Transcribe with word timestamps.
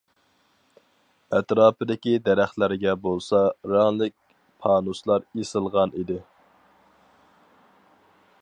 ئەتراپىدىكى 1.39 2.13
دەرەخلەرگە 2.29 2.95
بولسا، 3.05 3.43
رەڭلىك 3.75 4.17
پانۇسلار 4.65 5.29
ئېسىلغان 5.43 5.95
ئىدى. 6.01 6.19